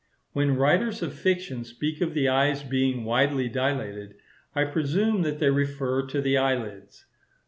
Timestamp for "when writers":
0.33-1.03